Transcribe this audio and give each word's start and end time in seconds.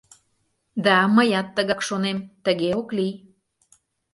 —Да, 0.85 0.97
мыят 1.15 1.47
тыгак 1.55 1.81
шонем, 1.87 2.17
тыге 2.43 2.69
ок 2.81 2.89
лий. 2.97 3.13